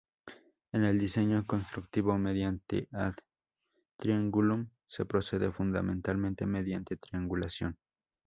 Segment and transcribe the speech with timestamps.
[0.71, 3.13] En el diseño constructivo mediante "ad
[3.97, 7.77] triangulum" se procede fundamentalmente mediante triangulación.